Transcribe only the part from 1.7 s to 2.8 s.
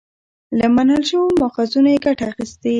يې ګټه اخستې